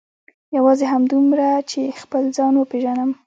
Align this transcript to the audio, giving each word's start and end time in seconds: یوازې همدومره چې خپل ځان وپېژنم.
یوازې 0.57 0.85
همدومره 0.93 1.47
چې 1.71 1.81
خپل 2.01 2.23
ځان 2.37 2.53
وپېژنم. 2.57 3.11